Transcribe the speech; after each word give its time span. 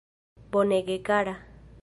Bonege 0.51 0.97
kara. 1.07 1.33